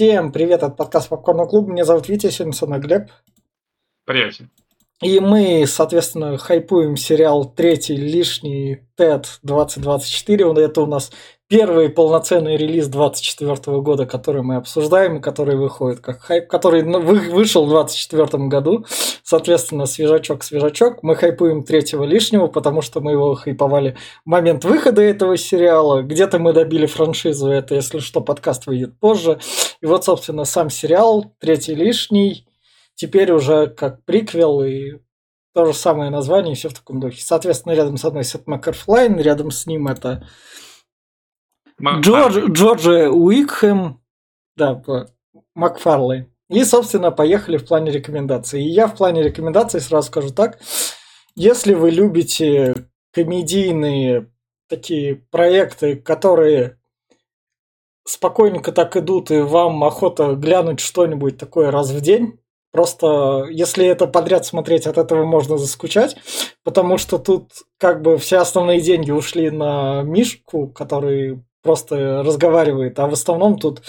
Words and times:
Всем 0.00 0.32
привет 0.32 0.62
от 0.62 0.78
подкаста 0.78 1.10
Попкорный 1.10 1.46
клуб. 1.46 1.68
Меня 1.68 1.84
зовут 1.84 2.08
Витя, 2.08 2.30
со 2.30 2.66
мной 2.66 2.80
Глеб. 2.80 3.10
Привет. 4.06 4.38
И 5.02 5.20
мы, 5.20 5.66
соответственно, 5.66 6.38
хайпуем 6.38 6.96
сериал 6.96 7.44
«Третий 7.44 7.96
лишний 7.96 8.88
TED 8.96 9.26
2024». 9.44 10.58
Это 10.58 10.80
у 10.80 10.86
нас 10.86 11.12
первый 11.50 11.88
полноценный 11.88 12.56
релиз 12.56 12.86
2024 12.86 13.80
года, 13.80 14.06
который 14.06 14.40
мы 14.42 14.54
обсуждаем 14.54 15.16
и 15.16 15.20
который 15.20 15.56
выходит 15.56 15.98
как 15.98 16.20
хайп, 16.20 16.46
который 16.46 16.84
вышел 16.84 17.66
в 17.66 17.70
2024 17.70 18.46
году. 18.46 18.86
Соответственно, 19.24 19.86
свежачок-свежачок. 19.86 21.02
Мы 21.02 21.16
хайпуем 21.16 21.64
третьего 21.64 22.04
лишнего, 22.04 22.46
потому 22.46 22.82
что 22.82 23.00
мы 23.00 23.12
его 23.12 23.34
хайповали 23.34 23.96
в 24.24 24.30
момент 24.30 24.64
выхода 24.64 25.02
этого 25.02 25.36
сериала. 25.36 26.02
Где-то 26.02 26.38
мы 26.38 26.52
добили 26.52 26.86
франшизу, 26.86 27.48
это, 27.48 27.74
если 27.74 27.98
что, 27.98 28.20
подкаст 28.20 28.66
выйдет 28.68 29.00
позже. 29.00 29.40
И 29.80 29.86
вот, 29.86 30.04
собственно, 30.04 30.44
сам 30.44 30.70
сериал 30.70 31.34
«Третий 31.40 31.74
лишний» 31.74 32.46
теперь 32.94 33.32
уже 33.32 33.66
как 33.66 34.04
приквел 34.04 34.62
и 34.62 35.00
то 35.52 35.64
же 35.64 35.74
самое 35.74 36.10
название, 36.10 36.52
и 36.52 36.56
все 36.56 36.68
в 36.68 36.74
таком 36.74 37.00
духе. 37.00 37.20
Соответственно, 37.20 37.72
рядом 37.72 37.96
с 37.96 38.04
одной 38.04 38.22
Сет 38.22 38.46
Маккерфлайн, 38.46 39.18
рядом 39.18 39.50
с 39.50 39.66
ним 39.66 39.88
это 39.88 40.24
Джордж, 42.00 42.50
Джорджи 42.50 43.08
Уикхэм, 43.10 44.00
да, 44.56 44.82
Макфарлей. 45.54 46.26
И, 46.48 46.64
собственно, 46.64 47.10
поехали 47.10 47.56
в 47.56 47.66
плане 47.66 47.92
рекомендаций. 47.92 48.62
И 48.62 48.68
я 48.68 48.86
в 48.86 48.96
плане 48.96 49.22
рекомендаций 49.22 49.80
сразу 49.80 50.08
скажу 50.08 50.30
так. 50.30 50.58
Если 51.36 51.74
вы 51.74 51.90
любите 51.90 52.74
комедийные 53.12 54.30
такие 54.68 55.16
проекты, 55.30 55.96
которые 55.96 56.78
спокойненько 58.04 58.72
так 58.72 58.96
идут, 58.96 59.30
и 59.30 59.40
вам 59.40 59.82
охота 59.84 60.34
глянуть 60.34 60.80
что-нибудь 60.80 61.38
такое 61.38 61.70
раз 61.70 61.90
в 61.90 62.00
день, 62.00 62.40
Просто 62.72 63.46
если 63.50 63.84
это 63.84 64.06
подряд 64.06 64.46
смотреть, 64.46 64.86
от 64.86 64.96
этого 64.96 65.24
можно 65.24 65.58
заскучать, 65.58 66.16
потому 66.62 66.98
что 66.98 67.18
тут 67.18 67.50
как 67.78 68.00
бы 68.00 68.16
все 68.16 68.38
основные 68.38 68.80
деньги 68.80 69.10
ушли 69.10 69.50
на 69.50 70.02
Мишку, 70.02 70.68
который 70.68 71.42
просто 71.62 72.22
разговаривает, 72.22 72.98
а 72.98 73.06
в 73.06 73.12
основном 73.12 73.58
тут 73.58 73.82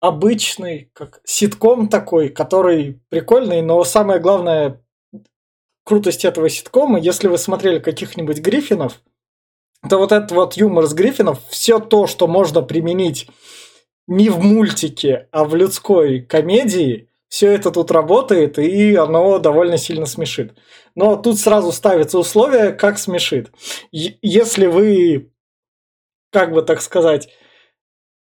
обычный, 0.00 0.90
как 0.92 1.20
ситком 1.24 1.88
такой, 1.88 2.28
который 2.28 3.00
прикольный, 3.08 3.62
но 3.62 3.82
самое 3.84 4.20
главное 4.20 4.82
крутость 5.84 6.24
этого 6.24 6.48
ситкома, 6.48 6.98
если 7.00 7.28
вы 7.28 7.38
смотрели 7.38 7.78
каких-нибудь 7.78 8.38
Гриффинов, 8.38 9.00
то 9.88 9.98
вот 9.98 10.12
этот 10.12 10.32
вот 10.32 10.54
юмор 10.54 10.86
с 10.86 10.94
Гриффинов, 10.94 11.40
все 11.48 11.78
то, 11.78 12.06
что 12.06 12.26
можно 12.26 12.62
применить 12.62 13.28
не 14.06 14.28
в 14.28 14.38
мультике, 14.38 15.28
а 15.32 15.44
в 15.44 15.54
людской 15.54 16.20
комедии– 16.20 17.06
все 17.28 17.52
это 17.52 17.70
тут 17.70 17.90
работает, 17.90 18.58
и 18.58 18.94
оно 18.94 19.38
довольно 19.38 19.76
сильно 19.76 20.06
смешит. 20.06 20.54
Но 20.94 21.16
тут 21.16 21.38
сразу 21.38 21.72
ставится 21.72 22.18
условие, 22.18 22.72
как 22.72 22.98
смешит. 22.98 23.50
Если 23.92 24.66
вы, 24.66 25.30
как 26.32 26.52
бы 26.52 26.62
так 26.62 26.80
сказать, 26.80 27.28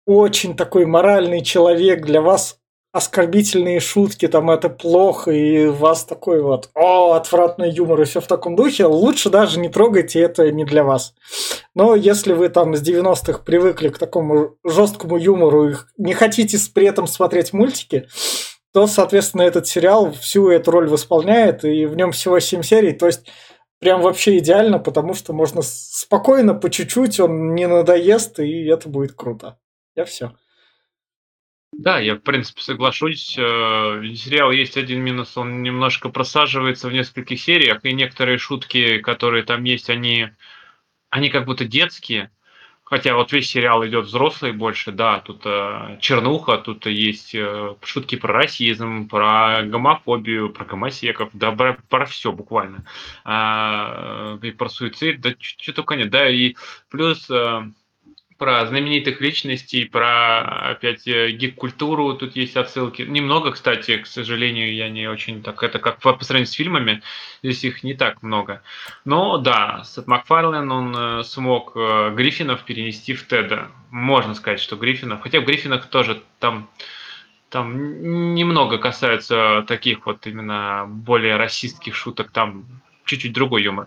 очень 0.07 0.57
такой 0.57 0.87
моральный 0.87 1.43
человек, 1.43 2.05
для 2.05 2.21
вас 2.21 2.59
оскорбительные 2.93 3.81
шутки, 3.81 4.29
там 4.29 4.51
это 4.51 4.69
плохо, 4.69 5.31
и 5.31 5.67
у 5.67 5.73
вас 5.73 6.05
такой 6.05 6.43
вот, 6.43 6.69
о, 6.75 7.15
отвратный 7.15 7.71
юмор, 7.71 8.03
и 8.03 8.05
все 8.05 8.21
в 8.21 8.27
таком 8.27 8.55
духе, 8.55 8.84
лучше 8.84 9.31
даже 9.31 9.59
не 9.59 9.71
трогайте, 9.71 10.21
это 10.21 10.51
не 10.53 10.65
для 10.65 10.84
вас. 10.84 11.15
Но 11.75 11.95
если 11.95 12.34
вы 12.34 12.51
там 12.51 12.75
с 12.75 12.87
90-х 12.87 13.45
привыкли 13.45 13.89
к 13.89 13.99
такому 13.99 14.56
жесткому 14.62 15.17
юмору 15.17 15.71
и 15.71 15.75
не 15.97 16.12
хотите 16.12 16.59
при 16.75 16.87
этом 16.87 17.06
смотреть 17.06 17.55
мультики, 17.55 18.09
то, 18.75 18.87
соответственно, 18.87 19.43
этот 19.43 19.67
сериал 19.67 20.12
всю 20.12 20.51
эту 20.51 20.71
роль 20.71 20.89
восполняет, 20.89 21.65
и 21.65 21.87
в 21.87 21.97
нем 21.97 22.12
всего 22.12 22.41
7 22.41 22.62
серий, 22.62 22.93
то 22.93 23.06
есть 23.06 23.27
прям 23.83 24.00
вообще 24.00 24.38
идеально, 24.38 24.78
потому 24.78 25.12
что 25.12 25.32
можно 25.32 25.60
спокойно, 25.60 26.54
по 26.54 26.70
чуть-чуть, 26.70 27.19
он 27.19 27.56
не 27.56 27.66
надоест, 27.66 28.38
и 28.38 28.65
это 28.66 28.88
будет 28.88 29.12
круто. 29.12 29.59
Я 29.97 30.04
все. 30.04 30.37
Да, 31.72 31.98
я, 31.98 32.15
в 32.15 32.21
принципе, 32.21 32.62
соглашусь. 32.62 33.37
Э, 33.37 34.00
сериал 34.15 34.53
есть 34.53 34.76
один 34.76 35.00
минус, 35.00 35.37
он 35.37 35.62
немножко 35.65 36.10
просаживается 36.10 36.88
в 36.88 36.92
нескольких 36.92 37.41
сериях, 37.41 37.84
и 37.84 37.92
некоторые 37.92 38.38
шутки, 38.38 38.98
которые 38.98 39.42
там 39.42 39.65
есть, 39.65 39.91
они, 39.91 40.28
они 41.10 41.28
как 41.28 41.44
будто 41.44 41.65
детские, 41.65 42.31
Хотя 42.92 43.14
вот 43.14 43.32
весь 43.32 43.48
сериал 43.48 43.86
идет 43.86 44.04
взрослый 44.04 44.53
больше, 44.53 44.92
да, 44.92 45.20
тут 45.20 45.47
э, 45.47 45.97
чернуха, 45.98 46.58
тут 46.58 46.84
есть 46.84 47.34
э, 47.34 47.75
шутки 47.82 48.16
про 48.16 48.34
расизм, 48.34 49.08
про 49.08 49.62
гомофобию, 49.62 50.50
про 50.50 50.66
гомосеков, 50.66 51.30
да, 51.32 51.53
про, 51.53 51.78
про 51.88 52.04
все 52.04 52.32
буквально. 52.32 52.84
А, 53.25 54.38
и 54.42 54.50
про 54.50 54.69
суицид, 54.69 55.22
да, 55.22 55.30
что 55.41 55.72
только 55.72 55.94
нет, 55.97 56.10
да, 56.10 56.28
и 56.28 56.54
плюс 56.91 57.30
э, 57.30 57.62
про 58.42 58.66
знаменитых 58.66 59.20
личностей, 59.20 59.84
про 59.84 60.70
опять 60.72 61.06
э, 61.06 61.30
гик-культуру, 61.30 62.14
тут 62.14 62.34
есть 62.34 62.56
отсылки. 62.56 63.03
Немного, 63.03 63.53
кстати, 63.53 63.98
к 63.98 64.06
сожалению, 64.08 64.75
я 64.75 64.88
не 64.88 65.06
очень 65.06 65.44
так, 65.44 65.62
это 65.62 65.78
как 65.78 66.00
по, 66.00 66.12
по 66.12 66.25
сравнению 66.25 66.48
с 66.48 66.54
фильмами, 66.54 67.03
здесь 67.44 67.62
их 67.62 67.84
не 67.84 67.94
так 67.94 68.20
много. 68.25 68.60
Но 69.04 69.38
да, 69.38 69.84
Сет 69.84 70.08
Макфарлен, 70.08 70.72
он 70.72 70.92
э, 70.97 71.22
смог 71.22 71.76
э, 71.76 72.12
Гриффинов 72.16 72.64
перенести 72.64 73.14
в 73.14 73.28
Теда. 73.28 73.70
Можно 73.92 74.34
сказать, 74.34 74.59
что 74.59 74.74
Гриффинов, 74.74 75.20
хотя 75.20 75.41
в 75.41 75.44
Гриффинах 75.44 75.86
тоже 75.86 76.20
там 76.41 76.69
там 77.48 78.34
немного 78.34 78.78
касаются 78.78 79.64
таких 79.69 80.04
вот 80.04 80.26
именно 80.26 80.86
более 80.88 81.36
расистских 81.36 81.94
шуток, 81.94 82.32
там 82.32 82.64
чуть-чуть 83.04 83.32
другой 83.32 83.62
юмор, 83.62 83.86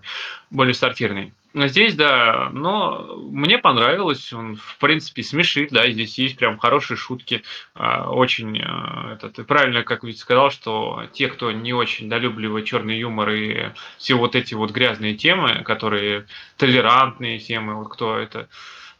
более 0.49 0.73
сортирный. 0.73 1.33
Здесь, 1.55 1.95
да, 1.95 2.49
но 2.51 3.15
мне 3.31 3.57
понравилось, 3.57 4.33
он, 4.33 4.57
в 4.57 4.77
принципе, 4.77 5.23
смешит, 5.23 5.69
да, 5.71 5.89
здесь 5.89 6.17
есть 6.17 6.35
прям 6.35 6.57
хорошие 6.57 6.97
шутки, 6.97 7.43
а, 7.73 8.09
очень, 8.11 8.59
а, 8.61 9.13
это, 9.13 9.29
ты 9.29 9.45
правильно, 9.45 9.83
как 9.83 10.03
ведь 10.03 10.19
сказал, 10.19 10.51
что 10.51 11.05
те, 11.13 11.29
кто 11.29 11.53
не 11.53 11.71
очень 11.71 12.09
долюбливает 12.09 12.65
черный 12.65 12.99
юмор 12.99 13.29
и 13.29 13.71
все 13.97 14.15
вот 14.15 14.35
эти 14.35 14.53
вот 14.53 14.71
грязные 14.71 15.15
темы, 15.15 15.63
которые 15.63 16.25
толерантные 16.57 17.39
темы, 17.39 17.75
вот 17.75 17.87
кто 17.87 18.17
это, 18.17 18.49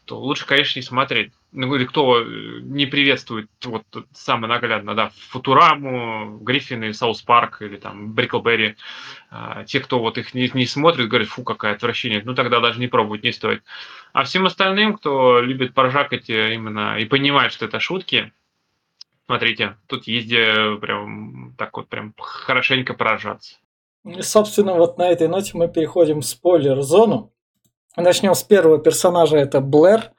то 0.06 0.18
лучше, 0.18 0.46
конечно, 0.46 0.78
не 0.78 0.82
смотреть. 0.82 1.32
Ну, 1.56 1.74
или 1.74 1.86
кто 1.86 2.20
э, 2.20 2.60
не 2.60 2.84
приветствует, 2.84 3.48
вот 3.64 3.82
самое 4.12 4.52
наглядно, 4.52 4.94
да, 4.94 5.10
Футураму, 5.30 6.36
Гриффины, 6.40 6.92
South 6.92 7.22
Park 7.22 7.62
или 7.62 7.78
там 7.78 8.12
Brickleberry, 8.12 8.76
а, 9.30 9.64
те, 9.64 9.80
кто 9.80 9.98
вот 9.98 10.18
их 10.18 10.34
не, 10.34 10.50
не 10.52 10.66
смотрит, 10.66 11.08
говорят, 11.08 11.28
фу, 11.28 11.44
какая 11.44 11.72
отвращение, 11.74 12.20
ну 12.22 12.34
тогда 12.34 12.60
даже 12.60 12.78
не 12.78 12.88
пробовать 12.88 13.22
не 13.22 13.32
стоит. 13.32 13.64
А 14.12 14.24
всем 14.24 14.44
остальным, 14.44 14.98
кто 14.98 15.40
любит 15.40 15.72
поржакать 15.72 16.28
э, 16.28 16.52
именно 16.52 16.98
и 16.98 17.06
понимает, 17.06 17.52
что 17.52 17.64
это 17.64 17.80
шутки, 17.80 18.34
смотрите, 19.24 19.78
тут 19.86 20.06
есть 20.06 20.26
где 20.26 20.76
прям 20.76 21.54
так 21.56 21.74
вот 21.74 21.88
прям 21.88 22.12
хорошенько 22.18 22.92
поржать. 22.92 23.56
Собственно, 24.20 24.74
вот 24.74 24.98
на 24.98 25.08
этой 25.08 25.26
ноте 25.26 25.52
мы 25.54 25.68
переходим 25.68 26.20
в 26.20 26.26
спойлер-зону. 26.26 27.32
Начнем 27.96 28.34
с 28.34 28.42
первого 28.42 28.78
персонажа, 28.78 29.38
это 29.38 29.62
Блэр. 29.62 30.12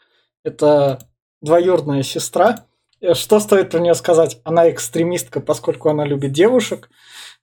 Это 0.44 1.00
двоюродная 1.42 2.04
сестра. 2.04 2.66
Э, 3.02 3.14
что 3.14 3.40
стоит 3.40 3.72
про 3.72 3.80
нее 3.80 3.96
сказать? 3.96 4.40
Она 4.44 4.70
экстремистка, 4.70 5.40
поскольку 5.40 5.90
она 5.90 6.06
любит 6.06 6.32
девушек. 6.32 6.90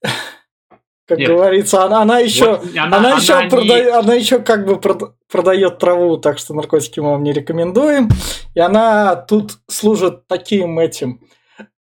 Как 1.07 1.19
Нет. 1.19 1.29
говорится, 1.29 1.85
она, 1.85 2.01
она 2.01 2.19
еще, 2.19 2.57
вот, 2.57 2.77
она, 2.79 2.97
она, 2.97 3.11
еще 3.17 3.35
она, 3.35 3.49
прода... 3.51 3.65
не... 3.65 3.91
она 3.91 4.15
еще 4.15 4.39
как 4.39 4.65
бы 4.65 4.81
продает 5.31 5.79
траву, 5.79 6.17
так 6.17 6.39
что 6.39 6.55
наркотики 6.55 6.99
мы 6.99 7.11
вам 7.11 7.23
не 7.23 7.33
рекомендуем. 7.33 8.09
И 8.55 8.61
она 8.61 9.15
тут 9.15 9.59
служит 9.69 10.27
таким 10.29 10.79
этим 10.79 11.21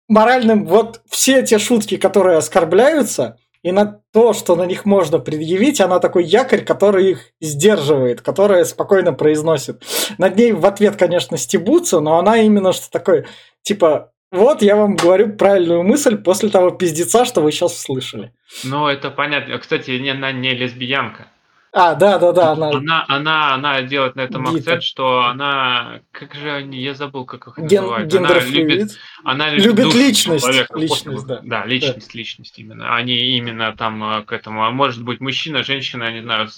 моральным. 0.07 0.65
Вот 0.65 1.01
все 1.09 1.44
те 1.44 1.59
шутки, 1.59 1.97
которые 1.97 2.38
оскорбляются, 2.38 3.38
и 3.63 3.71
на 3.71 4.01
то, 4.13 4.33
что 4.33 4.56
на 4.56 4.65
них 4.65 4.85
можно 4.85 5.19
предъявить, 5.19 5.81
она 5.81 6.00
такой 6.00 6.23
якорь, 6.23 6.63
который 6.63 7.11
их 7.11 7.31
сдерживает, 7.41 8.21
который 8.21 8.65
спокойно 8.65 9.13
произносит. 9.13 9.83
Над 10.17 10.35
ней 10.38 10.51
в 10.53 10.65
ответ, 10.65 10.95
конечно, 10.95 11.38
стебутся, 11.38 12.00
но 12.00 12.17
она 12.17 12.38
именно 12.38 12.71
что 12.71 12.89
такое, 12.89 13.27
типа, 13.63 14.11
вот 14.31 14.61
я 14.61 14.75
вам 14.75 14.95
говорю 14.95 15.35
правильную 15.35 15.83
мысль 15.83 16.15
после 16.17 16.50
того 16.50 16.69
пиздеца, 16.69 17.25
что 17.25 17.41
вы 17.41 17.51
сейчас 17.51 17.73
услышали. 17.73 18.31
Ну, 18.63 18.88
это 18.88 19.09
понятно. 19.09 19.57
Кстати, 19.57 20.07
она 20.07 20.31
не 20.31 20.53
лесбиянка. 20.53 21.28
А, 21.71 21.94
да, 21.94 22.18
да, 22.18 22.31
да, 22.31 22.51
она... 22.54 22.69
Она, 22.69 23.06
она, 23.07 23.54
она 23.54 23.81
делает 23.83 24.16
на 24.16 24.21
этом 24.21 24.44
Бита. 24.44 24.57
акцент, 24.57 24.83
что 24.83 25.21
она, 25.24 26.01
как 26.12 26.33
же 26.33 26.51
они, 26.51 26.81
я 26.81 26.95
забыл, 26.95 27.25
как 27.25 27.48
их 27.48 27.57
Ген, 27.60 27.83
называют. 27.83 28.13
Она 28.16 28.39
любит, 28.39 29.00
она 29.24 29.50
любит, 29.51 29.66
любит 29.66 29.94
личность, 29.94 30.45
человека, 30.45 30.77
личность, 30.80 31.27
да. 31.27 31.42
Да, 31.44 31.66
личность, 31.66 32.12
да. 32.12 32.18
личность 32.18 32.57
именно. 32.57 32.95
Они 32.95 33.16
именно 33.38 33.75
там 33.75 34.04
э, 34.04 34.24
к 34.24 34.31
этому, 34.31 34.66
а 34.66 34.71
может 34.71 35.04
быть 35.04 35.19
мужчина, 35.19 35.63
женщина, 35.63 36.12
не 36.12 36.21
знаю, 36.21 36.50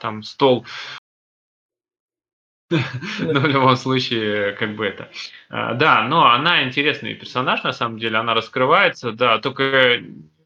там 0.00 0.24
стол 0.24 0.66
Но 2.70 3.40
в 3.40 3.46
любом 3.46 3.76
случае, 3.76 4.52
как 4.52 4.74
бы 4.74 4.86
это. 4.86 5.08
А, 5.48 5.74
да, 5.74 6.02
но 6.02 6.26
она 6.26 6.64
интересный 6.64 7.14
персонаж, 7.14 7.62
на 7.62 7.72
самом 7.72 7.98
деле, 7.98 8.18
она 8.18 8.34
раскрывается, 8.34 9.12
да, 9.12 9.38
только 9.38 10.00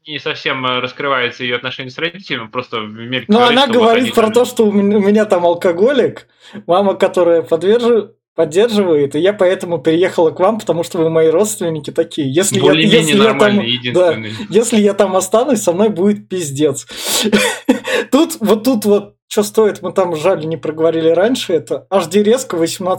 не 0.07 0.19
совсем 0.19 0.65
раскрывается 0.65 1.43
ее 1.43 1.55
отношения 1.55 1.89
с 1.89 1.97
родителями, 1.97 2.47
просто 2.47 2.81
в 2.81 2.91
мире. 2.91 3.25
Но 3.27 3.45
она 3.45 3.67
говорит 3.67 4.13
про 4.13 4.29
то, 4.29 4.45
что 4.45 4.65
у 4.65 4.71
меня 4.71 5.25
там 5.25 5.45
алкоголик, 5.45 6.27
мама, 6.65 6.95
которая 6.95 7.41
поддерживает 7.41 8.15
поддерживает, 8.33 9.15
и 9.15 9.19
я 9.19 9.33
поэтому 9.33 9.77
переехала 9.77 10.31
к 10.31 10.39
вам, 10.39 10.57
потому 10.57 10.83
что 10.83 10.97
вы 10.97 11.09
мои 11.09 11.27
родственники 11.27 11.91
такие. 11.91 12.33
Если 12.33 12.59
я, 12.59 12.71
если 12.71 13.17
я 13.17 13.33
там, 13.33 13.61
да, 13.93 14.17
если 14.49 14.79
я 14.79 14.93
там 14.93 15.15
останусь, 15.15 15.61
со 15.61 15.73
мной 15.73 15.89
будет 15.89 16.29
пиздец. 16.29 16.87
Тут 18.11 18.37
вот 18.39 18.63
тут 18.63 18.85
вот 18.85 19.15
что 19.27 19.43
стоит, 19.43 19.81
мы 19.81 19.93
там 19.93 20.15
жаль 20.15 20.45
не 20.45 20.57
проговорили 20.57 21.09
раньше, 21.09 21.53
это 21.53 21.87
HD 21.89 22.21
резко 22.21 22.57
18+, 22.57 22.97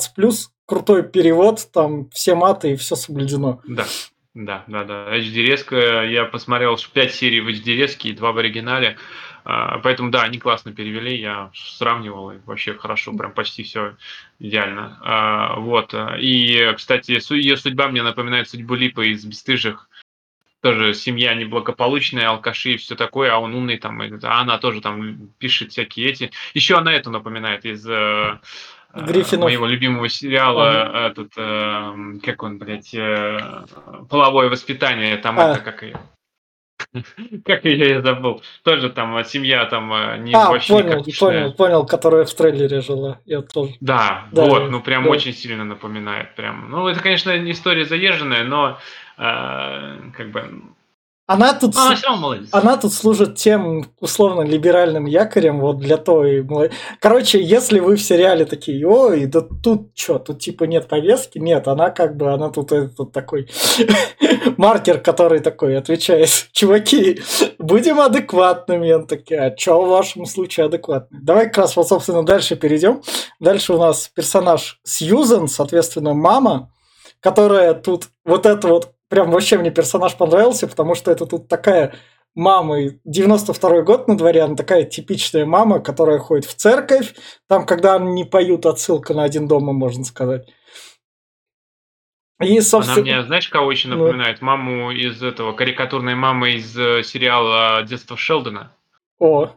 крутой 0.64 1.02
перевод, 1.02 1.68
там 1.72 2.08
все 2.10 2.34
маты 2.34 2.72
и 2.72 2.76
все 2.76 2.96
соблюдено. 2.96 3.60
Да, 3.66 3.84
да, 4.34 4.64
да, 4.66 4.84
да. 4.84 5.16
HD 5.16 5.42
резко, 5.42 6.04
я 6.04 6.24
посмотрел 6.24 6.76
5 6.76 7.14
серий 7.14 7.40
в 7.40 7.48
HD 7.48 7.76
резке 7.76 8.08
и 8.08 8.12
2 8.14 8.32
в 8.32 8.38
оригинале. 8.38 8.96
А, 9.44 9.78
поэтому, 9.78 10.10
да, 10.10 10.22
они 10.22 10.38
классно 10.38 10.72
перевели, 10.72 11.18
я 11.18 11.50
сравнивал, 11.54 12.30
и 12.30 12.38
вообще 12.46 12.74
хорошо, 12.74 13.12
прям 13.12 13.32
почти 13.32 13.62
все 13.62 13.96
идеально. 14.38 14.98
А, 15.02 15.56
вот. 15.56 15.94
И, 16.18 16.72
кстати, 16.76 17.20
ее 17.34 17.56
судьба 17.56 17.88
мне 17.88 18.02
напоминает 18.02 18.48
судьбу 18.48 18.74
Липа 18.74 19.02
из 19.02 19.24
«Бестыжих». 19.24 19.88
Тоже 20.62 20.94
семья 20.94 21.34
неблагополучная, 21.34 22.28
алкаши 22.28 22.74
и 22.74 22.76
все 22.76 22.94
такое, 22.94 23.32
а 23.32 23.38
он 23.38 23.52
умный 23.52 23.78
там, 23.78 24.00
а 24.00 24.40
она 24.40 24.58
тоже 24.58 24.80
там 24.80 25.30
пишет 25.38 25.72
всякие 25.72 26.08
эти. 26.08 26.30
Еще 26.54 26.76
она 26.76 26.94
эту 26.94 27.10
напоминает 27.10 27.64
из 27.64 27.84
э, 27.84 28.38
Гриффинов. 28.94 29.44
моего 29.44 29.66
любимого 29.66 30.08
сериала, 30.08 30.68
а. 30.68 31.08
этот, 31.08 31.32
э, 31.36 32.18
как 32.24 32.42
он, 32.42 32.58
блядь, 32.58 32.94
половое 34.08 34.48
воспитание, 34.48 35.16
там 35.16 35.38
а. 35.38 35.52
это 35.52 35.60
как 35.60 35.82
ее. 35.82 35.98
Как 37.44 37.64
ее 37.64 37.88
я 37.88 38.02
забыл. 38.02 38.42
Тоже 38.64 38.90
там 38.90 39.16
а, 39.16 39.24
семья 39.24 39.64
там 39.66 39.92
а, 39.92 40.16
не 40.16 40.34
а, 40.34 40.50
вообще 40.50 40.74
понял, 40.74 41.04
понял, 41.18 41.52
понял, 41.52 41.86
которая 41.86 42.24
в 42.24 42.34
трейлере 42.34 42.80
жила. 42.80 43.18
Я 43.24 43.42
тоже. 43.42 43.74
Да, 43.80 44.26
да 44.32 44.44
вот, 44.44 44.70
ну 44.70 44.80
прям 44.80 45.04
да. 45.04 45.10
очень 45.10 45.32
сильно 45.32 45.64
напоминает. 45.64 46.34
Прям. 46.34 46.70
Ну, 46.70 46.88
это, 46.88 47.00
конечно, 47.00 47.50
история 47.50 47.84
заезженная, 47.84 48.44
но 48.44 48.78
э, 49.16 49.98
как 50.16 50.30
бы 50.30 50.62
она 51.32 51.54
тут, 51.54 51.74
она, 51.76 51.96
она 52.50 52.76
тут 52.76 52.92
служит 52.92 53.36
тем 53.36 53.86
условно 54.00 54.42
либеральным 54.42 55.06
якорем 55.06 55.60
вот 55.60 55.78
для 55.78 55.96
той... 55.96 56.46
Короче, 57.00 57.42
если 57.42 57.80
вы 57.80 57.96
в 57.96 58.02
сериале 58.02 58.44
такие, 58.44 58.86
ой, 58.86 59.24
да 59.26 59.40
тут 59.40 59.92
что, 59.94 60.18
тут 60.18 60.40
типа 60.40 60.64
нет 60.64 60.88
повестки, 60.88 61.38
нет, 61.38 61.68
она 61.68 61.90
как 61.90 62.16
бы, 62.16 62.32
она 62.32 62.50
тут 62.50 62.72
этот 62.72 63.12
такой 63.12 63.48
маркер, 64.58 65.00
который 65.00 65.40
такой 65.40 65.78
отвечает, 65.78 66.28
чуваки, 66.52 67.22
будем 67.58 68.00
адекватными. 68.00 68.92
Он 68.92 69.06
такие, 69.06 69.40
а 69.40 69.56
что 69.56 69.82
в 69.82 69.88
вашем 69.88 70.26
случае 70.26 70.66
адекватный? 70.66 71.18
Давай 71.22 71.46
как 71.46 71.58
раз 71.58 71.76
вот, 71.76 71.88
собственно, 71.88 72.24
дальше 72.24 72.56
перейдем. 72.56 73.02
Дальше 73.40 73.72
у 73.72 73.78
нас 73.78 74.10
персонаж 74.14 74.80
Сьюзен, 74.84 75.48
соответственно, 75.48 76.12
мама, 76.12 76.70
которая 77.20 77.74
тут 77.74 78.08
вот 78.24 78.44
это 78.44 78.68
вот 78.68 78.90
прям 79.12 79.30
вообще 79.30 79.58
мне 79.58 79.70
персонаж 79.70 80.16
понравился, 80.16 80.66
потому 80.66 80.94
что 80.94 81.10
это 81.10 81.26
тут 81.26 81.46
такая 81.46 81.94
мама, 82.34 82.78
92-й 83.06 83.82
год 83.82 84.08
на 84.08 84.16
дворе, 84.16 84.40
она 84.40 84.56
такая 84.56 84.84
типичная 84.84 85.44
мама, 85.44 85.80
которая 85.80 86.18
ходит 86.18 86.46
в 86.46 86.54
церковь, 86.54 87.14
там, 87.46 87.66
когда 87.66 87.96
они 87.96 88.10
не 88.12 88.24
поют, 88.24 88.64
отсылка 88.64 89.12
на 89.12 89.24
один 89.24 89.46
дома, 89.46 89.74
можно 89.74 90.02
сказать. 90.04 90.50
И, 92.40 92.58
собственно... 92.62 93.02
Она 93.02 93.02
мне, 93.02 93.22
знаешь, 93.24 93.50
кого 93.50 93.70
еще 93.70 93.88
ну. 93.88 93.98
напоминает? 93.98 94.40
Ну... 94.40 94.46
Маму 94.46 94.92
из 94.92 95.22
этого, 95.22 95.52
карикатурной 95.52 96.14
мамы 96.14 96.52
из 96.52 96.74
э, 96.78 97.02
сериала 97.02 97.82
«Детство 97.82 98.16
Шелдона». 98.16 98.72
О, 99.18 99.50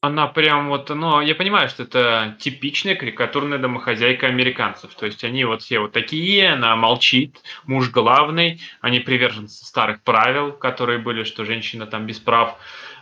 она 0.00 0.28
прям 0.28 0.68
вот, 0.68 0.90
ну, 0.90 1.20
я 1.20 1.34
понимаю, 1.34 1.68
что 1.68 1.82
это 1.82 2.36
типичная 2.38 2.94
карикатурная 2.94 3.58
домохозяйка 3.58 4.28
американцев. 4.28 4.94
То 4.94 5.06
есть 5.06 5.24
они 5.24 5.44
вот 5.44 5.62
все 5.62 5.80
вот 5.80 5.92
такие, 5.92 6.52
она 6.52 6.76
молчит, 6.76 7.40
муж 7.66 7.90
главный, 7.90 8.60
они 8.80 9.00
приверженцы 9.00 9.64
старых 9.64 10.02
правил, 10.02 10.52
которые 10.52 11.00
были, 11.00 11.24
что 11.24 11.44
женщина 11.44 11.86
там 11.86 12.06
без 12.06 12.20
прав, 12.20 12.56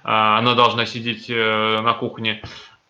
а, 0.05 0.39
она 0.39 0.55
должна 0.55 0.87
сидеть 0.87 1.27
э, 1.29 1.81
на 1.83 1.93
кухне. 1.93 2.41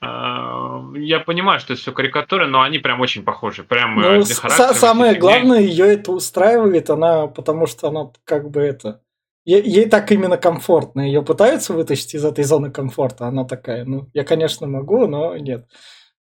А, 0.01 0.85
я 0.95 1.19
понимаю, 1.19 1.59
что 1.59 1.73
это 1.73 1.83
все 1.83 1.91
карикатуры, 1.91 2.47
но 2.47 2.63
они 2.63 2.79
прям 2.79 3.01
очень 3.01 3.25
похожи. 3.25 3.65
Прям 3.65 3.99
э, 3.99 4.19
ну, 4.19 4.25
самое 4.25 5.19
главное, 5.19 5.61
ее 5.61 5.87
это 5.87 6.13
устраивает, 6.13 6.91
она, 6.91 7.27
потому 7.27 7.67
что 7.67 7.89
она 7.89 8.11
как 8.25 8.51
бы 8.51 8.61
это 8.61 9.01
ей, 9.47 9.89
так 9.89 10.11
именно 10.11 10.37
комфортно. 10.37 11.01
Ее 11.01 11.23
пытаются 11.23 11.73
вытащить 11.73 12.15
из 12.15 12.25
этой 12.25 12.45
зоны 12.45 12.71
комфорта. 12.71 13.27
Она 13.27 13.45
такая, 13.45 13.85
ну, 13.85 14.09
я, 14.13 14.25
конечно, 14.25 14.67
могу, 14.67 15.07
но 15.07 15.37
нет. 15.37 15.67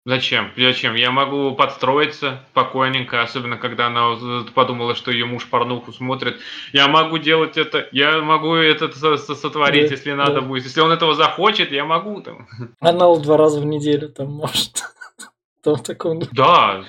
Зачем? 0.07 0.51
Зачем? 0.57 0.95
Я 0.95 1.11
могу 1.11 1.55
подстроиться 1.55 2.41
спокойненько, 2.53 3.23
особенно 3.23 3.59
когда 3.59 3.89
она 3.89 4.17
подумала, 4.55 4.95
что 4.95 5.11
ее 5.11 5.27
муж 5.27 5.47
порнуху 5.47 5.93
смотрит. 5.93 6.41
Я 6.73 6.89
могу 6.89 7.19
делать 7.19 7.59
это, 7.59 7.87
я 7.93 8.23
могу 8.23 8.55
это 8.55 8.91
сотворить, 9.19 9.89
да, 9.89 9.95
если 9.95 10.13
надо 10.13 10.41
да. 10.41 10.41
будет. 10.41 10.65
Если 10.65 10.81
он 10.81 10.91
этого 10.91 11.15
захочет, 11.15 11.71
я 11.71 11.85
могу 11.85 12.23
там. 12.23 12.49
Она 12.81 13.15
два 13.17 13.37
раза 13.37 13.61
в 13.61 13.67
неделю 13.67 14.09
там 14.09 14.33
может. 14.33 14.85
Там 15.63 15.77
таком... 15.77 16.23
Да. 16.33 16.83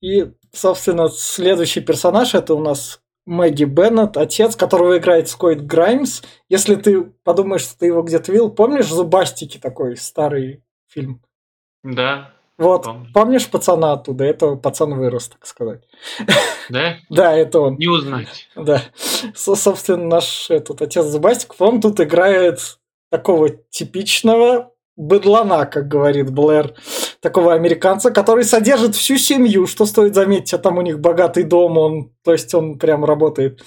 И, 0.00 0.26
собственно, 0.52 1.08
следующий 1.08 1.80
персонаж 1.80 2.34
это 2.34 2.54
у 2.54 2.60
нас 2.60 3.00
Мэгги 3.26 3.64
Беннет, 3.64 4.16
отец, 4.16 4.54
которого 4.54 4.98
играет 4.98 5.28
Скойт 5.28 5.66
Граймс. 5.66 6.22
Если 6.48 6.76
ты 6.76 7.02
подумаешь, 7.02 7.62
что 7.62 7.78
ты 7.78 7.86
его 7.86 8.02
где-то 8.02 8.30
видел, 8.30 8.50
помнишь 8.50 8.86
«Зубастики» 8.86 9.58
такой 9.58 9.96
старый 9.96 10.62
фильм? 10.86 11.20
Да. 11.82 12.30
Вот, 12.56 12.84
помню. 12.84 13.10
помнишь 13.12 13.50
пацана 13.50 13.92
оттуда? 13.92 14.24
Это 14.24 14.54
пацан 14.54 14.94
вырос, 14.94 15.28
так 15.28 15.44
сказать. 15.46 15.82
Да? 16.70 16.96
Да, 17.10 17.36
это 17.36 17.60
он. 17.60 17.76
Не 17.76 17.88
узнать. 17.88 18.48
Да. 18.54 18.82
Собственно, 19.34 20.04
наш 20.04 20.50
этот 20.50 20.80
отец 20.80 21.04
Зубастиков, 21.04 21.60
он 21.60 21.80
тут 21.80 22.00
играет 22.00 22.78
такого 23.10 23.50
типичного 23.50 24.72
быдлана, 24.96 25.66
как 25.66 25.88
говорит 25.88 26.30
Блэр, 26.30 26.74
такого 27.26 27.54
американца, 27.54 28.12
который 28.12 28.44
содержит 28.44 28.94
всю 28.94 29.16
семью, 29.16 29.66
что 29.66 29.84
стоит 29.84 30.14
заметить, 30.14 30.54
а 30.54 30.58
там 30.58 30.78
у 30.78 30.82
них 30.82 31.00
богатый 31.00 31.42
дом, 31.42 31.76
он, 31.76 32.12
то 32.24 32.30
есть 32.30 32.54
он 32.54 32.78
прям 32.78 33.04
работает 33.04 33.64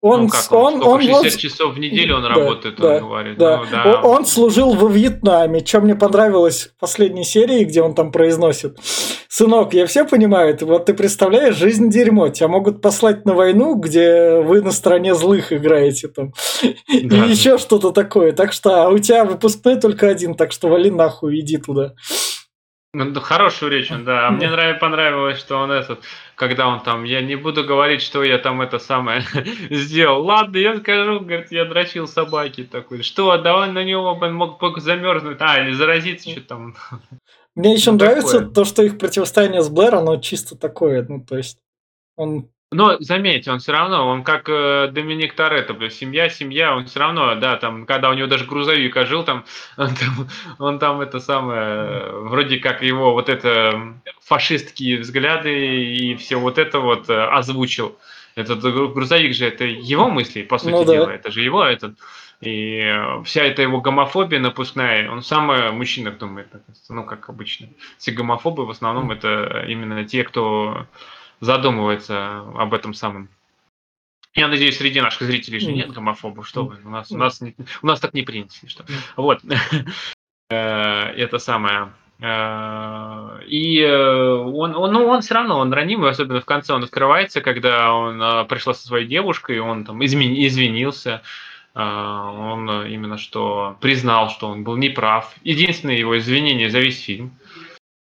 он, 0.00 0.22
ну, 0.22 0.28
как 0.28 0.52
он, 0.52 0.74
он, 0.74 0.82
он 0.82 1.00
60 1.00 1.22
вот... 1.22 1.36
часов 1.36 1.74
в 1.74 1.78
неделю 1.80 2.16
он 2.16 2.22
да, 2.22 2.28
работает, 2.28 2.76
да, 2.76 2.88
он 2.88 2.98
говорит. 3.00 3.38
Да. 3.38 3.56
Ну, 3.56 3.66
да. 3.70 4.00
Он 4.02 4.24
служил 4.26 4.74
во 4.74 4.88
Вьетнаме, 4.88 5.60
чем 5.60 5.84
мне 5.84 5.96
понравилось 5.96 6.70
в 6.76 6.80
последней 6.80 7.24
серии, 7.24 7.64
где 7.64 7.82
он 7.82 7.94
там 7.96 8.12
произносит. 8.12 8.78
Сынок, 9.28 9.74
я 9.74 9.86
все 9.86 10.04
понимаю, 10.04 10.56
ты, 10.56 10.66
вот 10.66 10.86
ты 10.86 10.94
представляешь, 10.94 11.56
жизнь 11.56 11.90
дерьмо, 11.90 12.28
тебя 12.28 12.46
могут 12.46 12.80
послать 12.80 13.24
на 13.24 13.34
войну, 13.34 13.74
где 13.74 14.40
вы 14.40 14.62
на 14.62 14.70
стороне 14.70 15.16
злых 15.16 15.52
играете 15.52 16.06
там. 16.08 16.32
Да. 16.62 17.26
И 17.26 17.30
еще 17.30 17.58
что-то 17.58 17.90
такое. 17.90 18.32
Так 18.32 18.52
что, 18.52 18.84
а 18.84 18.88
у 18.90 18.98
тебя 18.98 19.24
выпускной 19.24 19.80
только 19.80 20.08
один, 20.08 20.34
так 20.34 20.52
что 20.52 20.68
вали 20.68 20.90
нахуй, 20.90 21.40
иди 21.40 21.58
туда. 21.58 21.94
Ну, 22.94 23.14
хорошую 23.20 23.70
речь 23.70 23.90
он, 23.90 24.04
да. 24.04 24.28
А 24.28 24.30
мне 24.30 24.48
нравится, 24.48 24.80
понравилось, 24.80 25.38
что 25.38 25.58
он 25.58 25.70
этот, 25.70 26.02
когда 26.34 26.68
он 26.68 26.82
там, 26.82 27.04
я 27.04 27.20
не 27.20 27.36
буду 27.36 27.62
говорить, 27.62 28.00
что 28.00 28.22
я 28.22 28.38
там 28.38 28.62
это 28.62 28.78
самое 28.78 29.22
сделал. 29.70 30.24
Ладно, 30.24 30.56
я 30.56 30.74
скажу, 30.78 31.20
говорит, 31.20 31.52
я 31.52 31.66
дрочил 31.66 32.08
собаки 32.08 32.64
такой. 32.64 33.02
Что, 33.02 33.36
давай 33.36 33.70
на 33.70 33.84
него 33.84 34.04
он 34.04 34.34
мог 34.34 34.78
замерзнуть, 34.78 35.36
а, 35.40 35.60
или 35.60 35.72
заразиться, 35.72 36.30
что 36.30 36.40
там. 36.40 36.76
Мне 37.54 37.74
еще 37.74 37.90
ну, 37.92 37.98
нравится 37.98 38.38
такое. 38.38 38.54
то, 38.54 38.64
что 38.64 38.82
их 38.82 38.98
противостояние 38.98 39.62
с 39.62 39.68
Блэр, 39.68 39.96
оно 39.96 40.16
чисто 40.16 40.56
такое, 40.56 41.04
ну, 41.06 41.22
то 41.22 41.36
есть 41.36 41.58
он 42.16 42.48
но 42.70 42.98
заметьте, 43.00 43.50
он 43.50 43.60
все 43.60 43.72
равно, 43.72 44.06
он 44.06 44.22
как 44.22 44.48
э, 44.48 44.88
Доминик 44.92 45.34
Торетто, 45.34 45.72
бля, 45.72 45.88
семья, 45.88 46.28
семья, 46.28 46.76
он 46.76 46.84
все 46.84 47.00
равно, 47.00 47.34
да, 47.36 47.56
там, 47.56 47.86
когда 47.86 48.10
у 48.10 48.14
него 48.14 48.26
даже 48.26 48.44
грузовик 48.44 48.94
ожил, 48.94 49.24
там, 49.24 49.44
он 49.78 49.94
там, 49.94 50.28
он 50.58 50.78
там 50.78 51.00
это 51.00 51.18
самое, 51.18 52.10
вроде 52.10 52.58
как 52.58 52.82
его 52.82 53.14
вот 53.14 53.30
это 53.30 53.94
фашистские 54.20 54.98
взгляды 54.98 55.94
и 55.94 56.14
все 56.16 56.36
вот 56.36 56.58
это 56.58 56.80
вот 56.80 57.08
э, 57.08 57.24
озвучил. 57.24 57.96
Этот 58.34 58.60
грузовик 58.60 59.34
же 59.34 59.46
это 59.46 59.64
его 59.64 60.08
мысли, 60.10 60.42
по 60.42 60.58
сути 60.58 60.72
ну, 60.72 60.84
да. 60.84 60.92
дела, 60.92 61.10
это 61.10 61.30
же 61.30 61.42
его 61.42 61.64
этот. 61.64 61.96
И 62.40 62.94
вся 63.24 63.42
эта 63.42 63.62
его 63.62 63.80
гомофобия 63.80 64.38
напускная, 64.38 65.10
он 65.10 65.22
сам 65.22 65.50
о 65.50 65.72
мужчинах 65.72 66.18
думает, 66.18 66.46
ну, 66.88 67.02
как 67.02 67.28
обычно. 67.30 67.68
Все 67.96 68.12
гомофобы 68.12 68.64
в 68.64 68.70
основном 68.70 69.10
это 69.10 69.64
именно 69.66 70.04
те, 70.04 70.22
кто 70.22 70.86
задумывается 71.40 72.40
об 72.56 72.74
этом 72.74 72.94
самом. 72.94 73.28
Я 74.34 74.48
надеюсь, 74.48 74.78
среди 74.78 75.00
наших 75.00 75.22
зрителей 75.22 75.58
же 75.58 75.72
нет 75.72 75.90
гомофобов. 75.92 76.46
Что 76.46 76.64
вы? 76.64 76.78
У 76.84 76.90
нас, 76.90 77.10
у 77.10 77.16
нас, 77.16 77.40
не, 77.40 77.56
у 77.82 77.86
нас 77.86 77.98
так 78.00 78.14
не 78.14 78.22
принято. 78.22 78.54
Что. 78.66 78.84
Вот. 79.16 79.40
Э, 80.50 81.12
это 81.14 81.38
самое. 81.38 81.92
Э, 82.20 83.40
и 83.46 83.80
э, 83.80 84.34
он, 84.34 84.74
он, 84.74 84.92
ну, 84.92 85.06
он 85.06 85.20
все 85.20 85.34
равно, 85.34 85.58
он 85.58 85.72
ранимый, 85.72 86.10
особенно 86.10 86.40
в 86.40 86.46
конце 86.46 86.72
он 86.72 86.84
открывается, 86.84 87.42
когда 87.42 87.92
он 87.92 88.46
пришла 88.48 88.72
со 88.72 88.86
своей 88.86 89.06
девушкой, 89.06 89.60
он 89.60 89.84
там 89.84 90.02
измени, 90.02 90.46
извинился, 90.46 91.22
он 91.74 92.86
именно 92.86 93.18
что 93.18 93.76
признал, 93.80 94.30
что 94.30 94.48
он 94.48 94.64
был 94.64 94.76
неправ. 94.76 95.34
Единственное 95.44 95.96
его 95.96 96.16
извинение 96.18 96.70
за 96.70 96.80
весь 96.80 97.00
фильм. 97.00 97.38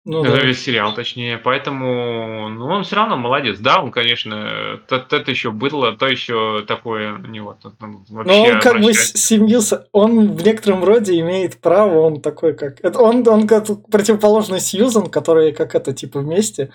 Ну, 0.05 0.23
да. 0.23 0.39
Весь 0.39 0.63
сериал, 0.63 0.93
точнее. 0.93 1.37
Поэтому, 1.37 2.49
ну, 2.49 2.67
он 2.67 2.83
все 2.83 2.95
равно 2.95 3.17
молодец. 3.17 3.59
Да, 3.59 3.81
он, 3.81 3.91
конечно, 3.91 4.79
это 4.89 5.29
еще 5.29 5.51
было, 5.51 5.91
то 5.95 6.07
еще 6.07 6.63
такое 6.65 7.17
не 7.17 7.41
вот 7.41 7.57
он 7.79 8.05
вообще. 8.09 8.33
Но 8.33 8.43
он 8.43 8.59
как 8.61 8.81
бы 8.81 8.93
семью, 8.93 9.59
он 9.91 10.31
в 10.31 10.43
некотором 10.43 10.83
роде 10.85 11.19
имеет 11.19 11.59
право, 11.59 11.99
он 11.99 12.21
такой 12.21 12.55
как, 12.55 12.79
это 12.83 12.99
он 12.99 13.27
он 13.27 13.45
как 13.45 13.65
противоположный 13.91 14.61
Сьюзан, 14.61 15.09
которые 15.09 15.53
как 15.53 15.75
это 15.75 15.93
типа 15.93 16.21
вместе. 16.21 16.71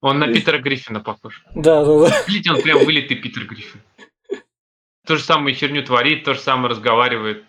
Он 0.00 0.18
на 0.18 0.32
Питера 0.32 0.58
Гриффина 0.58 1.00
похож. 1.00 1.44
Да, 1.54 1.84
да, 1.84 2.08
да. 2.08 2.24
Видите, 2.26 2.52
он 2.52 2.62
прям 2.62 2.84
вылитый 2.84 3.16
Питер 3.16 3.44
Гриффин. 3.44 3.80
То 5.06 5.16
же 5.16 5.22
самое 5.22 5.54
херню 5.54 5.84
творит, 5.84 6.24
то 6.24 6.32
же 6.32 6.40
самое 6.40 6.70
разговаривает. 6.70 7.44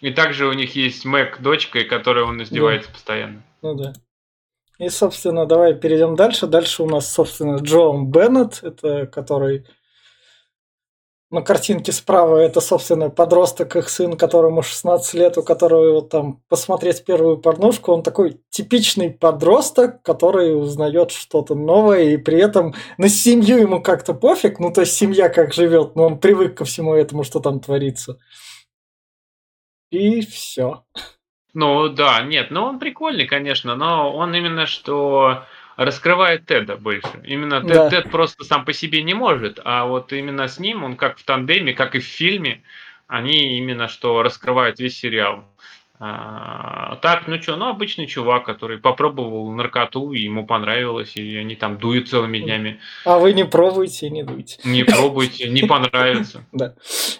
И 0.00 0.10
также 0.10 0.46
у 0.46 0.52
них 0.52 0.76
есть 0.76 1.04
Мэг, 1.04 1.40
дочка, 1.40 1.82
которой 1.84 2.24
он 2.24 2.42
издевается 2.42 2.88
да. 2.88 2.94
постоянно. 2.94 3.42
Ну 3.62 3.74
да. 3.74 3.92
И, 4.80 4.88
собственно, 4.88 5.44
давай 5.44 5.74
перейдем 5.74 6.16
дальше. 6.16 6.46
Дальше 6.46 6.82
у 6.82 6.86
нас, 6.86 7.12
собственно, 7.12 7.56
Джон 7.56 8.10
Беннет, 8.10 8.60
это 8.62 9.06
который 9.06 9.66
на 11.30 11.42
картинке 11.42 11.92
справа 11.92 12.38
это, 12.38 12.62
собственно, 12.62 13.10
подросток, 13.10 13.76
их 13.76 13.90
сын, 13.90 14.16
которому 14.16 14.62
16 14.62 15.14
лет, 15.14 15.36
у 15.36 15.42
которого 15.42 15.92
вот 15.92 16.08
там 16.08 16.42
посмотреть 16.48 17.04
первую 17.04 17.36
порнушку, 17.36 17.92
он 17.92 18.02
такой 18.02 18.40
типичный 18.48 19.10
подросток, 19.10 20.02
который 20.02 20.58
узнает 20.58 21.10
что-то 21.10 21.54
новое, 21.54 22.04
и 22.04 22.16
при 22.16 22.40
этом 22.40 22.74
на 22.96 23.10
семью 23.10 23.58
ему 23.58 23.82
как-то 23.82 24.14
пофиг, 24.14 24.58
ну 24.60 24.72
то 24.72 24.80
есть 24.80 24.94
семья 24.94 25.28
как 25.28 25.52
живет, 25.52 25.94
но 25.94 26.06
он 26.06 26.18
привык 26.18 26.56
ко 26.56 26.64
всему 26.64 26.94
этому, 26.94 27.22
что 27.22 27.40
там 27.40 27.60
творится. 27.60 28.18
И 29.90 30.22
все. 30.22 30.84
Ну 31.54 31.88
да, 31.88 32.22
нет, 32.22 32.50
ну 32.50 32.62
он 32.62 32.78
прикольный, 32.78 33.26
конечно, 33.26 33.74
но 33.74 34.12
он 34.14 34.34
именно 34.34 34.66
что 34.66 35.44
раскрывает 35.76 36.46
Теда 36.46 36.76
больше. 36.76 37.08
Именно 37.24 37.60
Тед, 37.62 37.68
да. 37.68 37.90
Тед 37.90 38.10
просто 38.10 38.44
сам 38.44 38.64
по 38.64 38.72
себе 38.72 39.02
не 39.02 39.14
может, 39.14 39.60
а 39.64 39.86
вот 39.86 40.12
именно 40.12 40.46
с 40.46 40.58
ним, 40.58 40.84
он 40.84 40.96
как 40.96 41.18
в 41.18 41.24
тандеме, 41.24 41.72
как 41.72 41.94
и 41.94 42.00
в 42.00 42.04
фильме, 42.04 42.62
они 43.06 43.56
именно 43.58 43.88
что 43.88 44.22
раскрывают 44.22 44.78
весь 44.78 44.98
сериал. 44.98 45.44
А, 46.02 46.96
так, 47.02 47.28
ну 47.28 47.40
что, 47.42 47.56
ну 47.56 47.68
обычный 47.68 48.06
чувак, 48.06 48.46
который 48.46 48.78
попробовал 48.78 49.50
наркоту, 49.52 50.12
и 50.12 50.20
ему 50.20 50.46
понравилось, 50.46 51.14
и 51.16 51.36
они 51.36 51.56
там 51.56 51.76
дуют 51.78 52.08
целыми 52.08 52.38
днями. 52.38 52.80
А 53.04 53.18
вы 53.18 53.34
не 53.34 53.44
пробуйте, 53.44 54.08
не 54.08 54.22
дуйте. 54.22 54.58
Не 54.64 54.82
пробуйте, 54.82 55.50
не 55.50 55.62
понравится. 55.62 56.42
Да. 56.52 56.74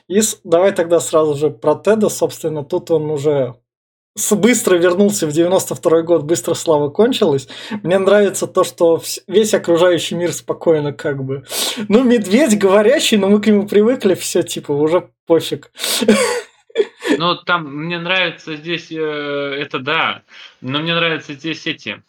И 0.09 0.21
давай 0.45 0.73
тогда 0.73 0.99
сразу 0.99 1.35
же 1.35 1.51
про 1.51 1.75
Теда, 1.75 2.09
собственно, 2.09 2.65
тут 2.65 2.91
он 2.91 3.11
уже 3.11 3.55
быстро 4.33 4.77
вернулся 4.77 5.27
в 5.27 5.33
92 5.33 6.03
год, 6.03 6.23
быстро 6.23 6.55
слава 6.55 6.91
кончилась. 6.91 7.49
Мне 7.83 7.99
нравится 7.99 8.47
то, 8.47 8.65
что 8.65 9.03
весь 9.27 9.55
окружающий 9.55 10.15
мир 10.15 10.33
спокойно 10.33 10.93
как 10.93 11.23
бы. 11.25 11.45
Ну, 11.89 12.03
медведь 12.05 12.59
говорящий, 12.59 13.17
но 13.17 13.29
мы 13.29 13.41
к 13.41 13.47
нему 13.47 13.67
привыкли, 13.67 14.15
все 14.15 14.43
типа 14.43 14.73
уже 14.73 15.09
пофиг. 15.27 15.71
Ну, 17.19 17.35
там 17.37 17.87
мне 17.87 17.99
нравится 17.99 18.57
здесь, 18.57 18.91
э, 18.93 18.97
это 18.97 19.81
да, 19.81 20.23
но 20.61 20.79
мне 20.79 20.95
нравятся 20.95 21.35
здесь 21.35 21.67
эти 21.67 22.03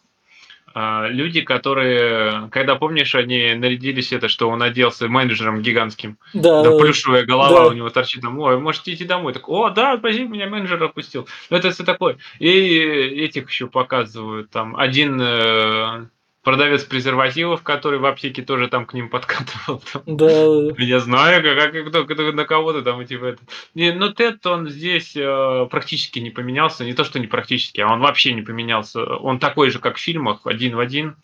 люди, 0.74 1.40
которые, 1.40 2.48
когда 2.50 2.76
помнишь, 2.76 3.14
они 3.14 3.54
нарядились 3.54 4.12
это, 4.12 4.28
что 4.28 4.48
он 4.48 4.62
оделся 4.62 5.08
менеджером 5.08 5.62
гигантским, 5.62 6.18
да, 6.32 6.62
да 6.62 6.76
плюшевая 6.76 7.24
голова 7.24 7.60
да. 7.60 7.66
у 7.66 7.72
него 7.72 7.90
торчит 7.90 8.22
там, 8.22 8.38
ой, 8.38 8.58
можете 8.58 8.94
идти 8.94 9.04
домой, 9.04 9.32
так, 9.32 9.48
о, 9.48 9.70
да, 9.70 9.96
спасибо, 9.98 10.32
меня 10.32 10.46
менеджер 10.48 10.82
опустил, 10.82 11.28
ну 11.50 11.56
это 11.56 11.70
все 11.70 11.84
такое, 11.84 12.18
и 12.38 12.48
этих 12.48 13.48
еще 13.48 13.66
показывают, 13.66 14.50
там, 14.50 14.76
один 14.76 15.20
э, 15.20 16.06
продавец 16.42 16.84
презервативов, 16.84 17.62
который 17.62 17.98
в 17.98 18.06
аптеке 18.06 18.42
тоже 18.42 18.68
там 18.68 18.84
к 18.86 18.94
ним 18.94 19.08
подкатывал. 19.08 19.82
Там. 19.92 20.02
Да. 20.06 20.74
Я 20.78 20.98
знаю, 21.00 21.42
как, 21.42 21.72
как 21.72 21.88
кто, 21.88 22.04
кто, 22.04 22.32
на 22.32 22.44
кого-то 22.44 22.82
там 22.82 23.04
типа 23.06 23.26
это. 23.26 23.42
Не, 23.74 23.92
но 23.92 24.08
Тед, 24.08 24.44
он 24.46 24.68
здесь 24.68 25.16
э, 25.16 25.66
практически 25.70 26.18
не 26.18 26.30
поменялся. 26.30 26.84
Не 26.84 26.94
то, 26.94 27.04
что 27.04 27.18
не 27.18 27.26
практически, 27.26 27.80
а 27.80 27.92
он 27.92 28.00
вообще 28.00 28.32
не 28.32 28.42
поменялся. 28.42 29.02
Он 29.02 29.38
такой 29.38 29.70
же, 29.70 29.78
как 29.78 29.96
в 29.96 30.00
фильмах, 30.00 30.40
один 30.44 30.76
в 30.76 30.80
один. 30.80 31.16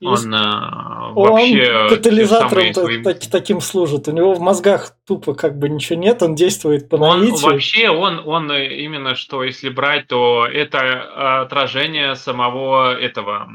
Он, 0.00 0.34
э, 0.34 1.12
вообще 1.14 1.72
он 1.72 1.88
катализатором 1.88 2.74
своим... 2.74 3.02
так, 3.04 3.20
таким 3.30 3.60
служит. 3.60 4.08
У 4.08 4.12
него 4.12 4.34
в 4.34 4.40
мозгах 4.40 4.92
тупо 5.06 5.34
как 5.34 5.56
бы 5.56 5.68
ничего 5.68 5.98
нет, 5.98 6.22
он 6.22 6.34
действует 6.34 6.88
по 6.88 6.98
наитию. 6.98 7.34
Он 7.34 7.52
вообще, 7.52 7.88
он, 7.88 8.22
он 8.24 8.52
именно 8.52 9.14
что, 9.14 9.42
если 9.42 9.68
брать, 9.68 10.08
то 10.08 10.46
это 10.46 11.40
отражение 11.42 12.14
самого 12.16 12.98
этого 12.98 13.48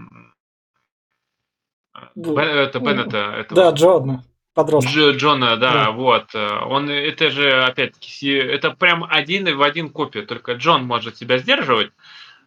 это 2.15 2.79
Беннета. 2.79 3.35
Этого. 3.39 3.61
Да, 3.61 3.69
Джона. 3.71 4.23
Подросток. 4.53 4.93
Дж, 4.93 5.17
Джона, 5.17 5.57
да, 5.57 5.73
да, 5.73 5.91
вот. 5.91 6.35
Он, 6.35 6.87
это 6.87 7.31
же, 7.31 7.63
опять-таки, 7.63 8.29
это 8.29 8.69
прям 8.69 9.03
один 9.09 9.57
в 9.57 9.61
один 9.63 9.89
копия, 9.89 10.21
только 10.21 10.53
Джон 10.53 10.83
может 10.85 11.17
себя 11.17 11.39
сдерживать, 11.39 11.91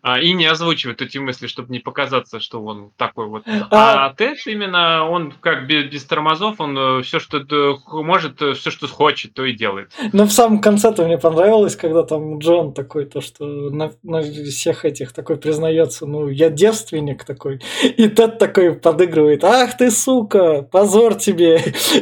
а, 0.08 0.20
и 0.20 0.34
не 0.34 0.46
озвучивает 0.46 1.02
эти 1.02 1.18
мысли, 1.18 1.48
чтобы 1.48 1.72
не 1.72 1.80
показаться, 1.80 2.38
что 2.38 2.62
он 2.62 2.92
такой 2.96 3.26
вот. 3.26 3.42
А, 3.72 4.06
а 4.06 4.14
Тед 4.14 4.38
именно, 4.46 5.04
он 5.10 5.32
как 5.40 5.66
без, 5.66 5.90
без 5.90 6.04
тормозов, 6.04 6.60
он 6.60 6.78
э, 6.78 7.02
все, 7.02 7.18
что 7.18 7.44
может, 7.88 8.40
э, 8.40 8.52
все, 8.52 8.70
что 8.70 8.86
хочет, 8.86 9.34
то 9.34 9.44
и 9.44 9.52
делает. 9.52 9.90
Ну, 10.12 10.26
в 10.26 10.30
самом 10.30 10.60
конце-то 10.60 11.04
мне 11.04 11.18
понравилось, 11.18 11.74
когда 11.74 12.04
там 12.04 12.38
Джон 12.38 12.72
такой, 12.72 13.06
то, 13.06 13.20
что 13.20 13.46
на, 13.46 13.90
на 14.04 14.22
всех 14.22 14.84
этих 14.84 15.12
такой 15.12 15.38
признается, 15.38 16.06
ну, 16.06 16.28
я 16.28 16.50
девственник 16.50 17.24
такой. 17.24 17.60
И 17.82 18.08
Тед 18.08 18.38
такой 18.38 18.76
подыгрывает, 18.76 19.42
ах 19.42 19.76
ты, 19.76 19.90
сука, 19.90 20.62
позор 20.62 21.16
тебе. 21.16 21.56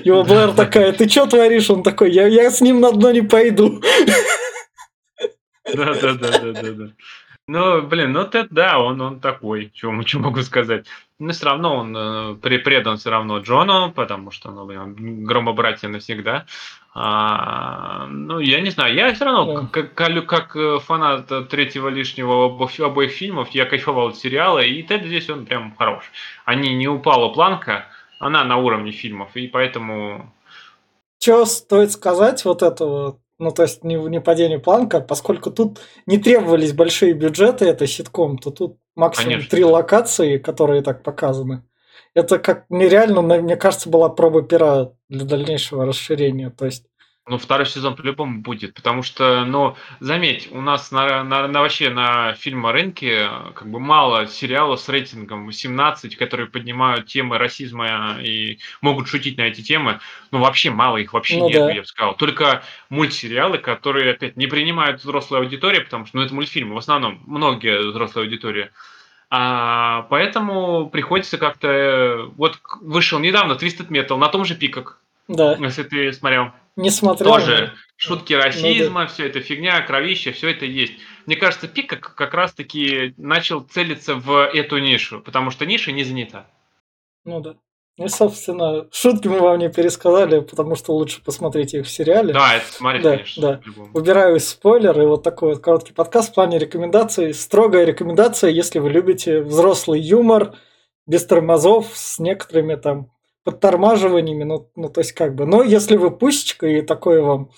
Его 0.04 0.24
Блэр 0.24 0.52
такая, 0.56 0.92
ты 0.92 1.08
что 1.08 1.24
творишь? 1.24 1.70
Он 1.70 1.82
такой, 1.82 2.12
я, 2.12 2.26
я 2.26 2.50
с 2.50 2.60
ним 2.60 2.82
на 2.82 2.92
дно 2.92 3.12
не 3.12 3.22
пойду. 3.22 3.80
Да, 5.72 5.94
да, 5.94 6.12
да, 6.12 6.38
да, 6.38 6.52
да, 6.52 6.72
да. 6.72 6.86
Ну, 7.46 7.82
блин, 7.82 8.12
ну 8.12 8.26
Тед, 8.26 8.48
да, 8.50 8.78
он, 8.78 9.00
он 9.02 9.20
такой, 9.20 9.70
что, 9.74 9.92
что 10.06 10.18
могу 10.18 10.40
сказать. 10.42 10.86
Но 11.18 11.32
все 11.32 11.46
равно 11.46 11.76
он 11.76 11.96
э, 11.96 12.34
предан 12.36 12.96
все 12.96 13.10
равно 13.10 13.38
Джону, 13.38 13.92
потому 13.92 14.30
что, 14.30 14.50
ну, 14.50 14.64
блин, 14.64 15.24
громобратья 15.24 15.88
навсегда. 15.88 16.46
А, 16.94 18.06
ну, 18.06 18.38
я 18.38 18.60
не 18.60 18.70
знаю, 18.70 18.94
я 18.94 19.12
все 19.12 19.24
равно, 19.26 19.68
как, 19.70 19.94
как, 19.94 20.56
э, 20.56 20.78
фанат 20.78 21.48
третьего 21.50 21.88
лишнего 21.88 22.46
обоих, 22.46 22.80
обоих 22.80 23.10
фильмов, 23.10 23.50
я 23.50 23.66
кайфовал 23.66 24.08
от 24.08 24.16
сериала, 24.16 24.60
и 24.60 24.82
Тед 24.82 25.04
здесь 25.04 25.28
он 25.28 25.44
прям 25.44 25.74
хорош. 25.76 26.04
Они 26.46 26.74
не 26.74 26.88
упала 26.88 27.28
планка, 27.32 27.86
она 28.20 28.44
на 28.44 28.56
уровне 28.56 28.90
фильмов, 28.90 29.30
и 29.34 29.48
поэтому... 29.48 30.32
Что 31.20 31.44
стоит 31.44 31.92
сказать 31.92 32.44
вот 32.44 32.62
этого 32.62 33.18
ну, 33.38 33.50
то 33.50 33.62
есть 33.62 33.84
не, 33.84 33.96
не 33.96 34.20
падение 34.20 34.58
планка, 34.58 35.00
поскольку 35.00 35.50
тут 35.50 35.80
не 36.06 36.18
требовались 36.18 36.72
большие 36.72 37.14
бюджеты, 37.14 37.66
это 37.66 37.86
ситком, 37.86 38.38
то 38.38 38.50
тут 38.50 38.78
максимум 38.94 39.30
Конечно. 39.30 39.50
три 39.50 39.64
локации, 39.64 40.38
которые 40.38 40.82
так 40.82 41.02
показаны. 41.02 41.64
Это 42.14 42.38
как 42.38 42.66
нереально, 42.68 43.22
мне 43.22 43.56
кажется, 43.56 43.88
была 43.88 44.08
проба 44.08 44.42
пера 44.42 44.92
для 45.08 45.24
дальнейшего 45.24 45.84
расширения. 45.84 46.50
То 46.50 46.66
есть 46.66 46.86
ну, 47.26 47.38
второй 47.38 47.64
сезон 47.64 47.96
по-любому 47.96 48.42
будет, 48.42 48.74
потому 48.74 49.02
что, 49.02 49.46
ну, 49.46 49.76
заметь, 49.98 50.48
у 50.50 50.60
нас 50.60 50.90
на, 50.90 51.24
на, 51.24 51.48
на 51.48 51.60
вообще 51.62 51.88
на 51.88 52.34
фильм 52.34 52.66
рынке 52.66 53.30
как 53.54 53.70
бы 53.70 53.80
мало 53.80 54.26
сериалов 54.26 54.80
с 54.80 54.88
рейтингом 54.90 55.46
18, 55.46 56.16
которые 56.16 56.48
поднимают 56.48 57.06
темы 57.06 57.38
расизма 57.38 58.18
и 58.20 58.58
могут 58.82 59.08
шутить 59.08 59.38
на 59.38 59.42
эти 59.42 59.62
темы. 59.62 60.00
Ну, 60.32 60.40
вообще 60.40 60.70
мало 60.70 60.98
их 60.98 61.14
вообще 61.14 61.38
ну, 61.38 61.48
нет, 61.48 61.60
да. 61.60 61.72
я 61.72 61.80
бы 61.80 61.86
сказал. 61.86 62.14
Только 62.14 62.62
мультсериалы, 62.90 63.56
которые, 63.56 64.12
опять, 64.12 64.36
не 64.36 64.46
принимают 64.46 65.00
взрослую 65.00 65.44
аудиторию, 65.44 65.82
потому 65.82 66.04
что, 66.04 66.18
ну, 66.18 66.24
это 66.24 66.34
мультфильмы, 66.34 66.74
в 66.74 66.78
основном, 66.78 67.22
многие 67.26 67.88
взрослые 67.88 68.24
аудитории. 68.24 68.70
А, 69.30 70.02
поэтому 70.10 70.90
приходится 70.90 71.38
как-то... 71.38 72.30
Вот 72.36 72.60
вышел 72.82 73.18
недавно 73.18 73.54
Twisted 73.54 73.88
Metal 73.88 74.18
на 74.18 74.28
том 74.28 74.44
же 74.44 74.54
пиках. 74.54 75.00
Да. 75.26 75.54
Если 75.54 75.84
ты 75.84 76.12
смотрел. 76.12 76.52
Не 76.76 76.90
смотрел. 76.90 77.32
Тоже 77.32 77.72
шутки 77.96 78.32
расизма, 78.32 79.02
ну, 79.02 79.06
да. 79.06 79.12
все 79.12 79.26
это 79.26 79.40
фигня, 79.40 79.80
кровище, 79.82 80.32
все 80.32 80.50
это 80.50 80.64
есть. 80.64 80.94
Мне 81.26 81.36
кажется, 81.36 81.68
Пик 81.68 81.88
как, 81.88 82.14
как 82.14 82.34
раз-таки 82.34 83.14
начал 83.16 83.60
целиться 83.60 84.16
в 84.16 84.46
эту 84.52 84.78
нишу, 84.78 85.20
потому 85.20 85.50
что 85.50 85.66
ниша 85.66 85.92
не 85.92 86.04
занята. 86.04 86.46
Ну 87.24 87.40
да. 87.40 87.56
Ну, 87.96 88.08
собственно, 88.08 88.88
шутки 88.90 89.28
мы 89.28 89.38
вам 89.38 89.60
не 89.60 89.70
пересказали, 89.70 90.40
потому 90.40 90.74
что 90.74 90.94
лучше 90.94 91.22
посмотреть 91.22 91.74
их 91.74 91.86
в 91.86 91.90
сериале. 91.90 92.34
Да, 92.34 92.56
это 92.56 92.72
смотреть, 92.72 93.02
Да, 93.04 93.10
конечно, 93.10 93.42
да. 93.42 93.60
Убираю 93.92 94.40
спойлеры, 94.40 95.06
вот 95.06 95.22
такой 95.22 95.54
вот 95.54 95.62
короткий 95.62 95.92
подкаст 95.92 96.32
в 96.32 96.34
плане 96.34 96.58
рекомендаций. 96.58 97.32
Строгая 97.32 97.84
рекомендация, 97.84 98.50
если 98.50 98.80
вы 98.80 98.90
любите 98.90 99.42
взрослый 99.42 100.00
юмор, 100.00 100.56
без 101.06 101.24
тормозов, 101.24 101.92
с 101.94 102.18
некоторыми 102.18 102.74
там 102.74 103.13
подтормаживаниями, 103.44 104.44
ну, 104.44 104.70
ну 104.74 104.88
то 104.88 105.00
есть 105.00 105.12
как 105.12 105.34
бы. 105.34 105.46
Но 105.46 105.62
если 105.62 105.96
вы 105.96 106.10
пусечка 106.10 106.66
и 106.66 106.82
такое 106.82 107.22
вам 107.22 107.50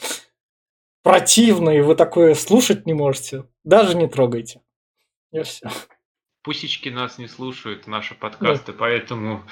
противно, 1.02 1.70
и 1.70 1.80
вы 1.80 1.94
такое 1.94 2.34
слушать 2.34 2.84
не 2.84 2.92
можете, 2.92 3.44
даже 3.64 3.96
не 3.96 4.08
трогайте. 4.08 4.60
И 5.32 5.40
все. 5.42 5.70
Пусечки 6.42 6.88
нас 6.88 7.18
не 7.18 7.28
слушают, 7.28 7.86
наши 7.86 8.14
подкасты, 8.14 8.72
поэтому... 8.72 9.44